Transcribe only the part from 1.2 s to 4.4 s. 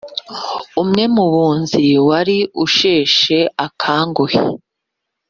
bunzi wari usheshe akanguhe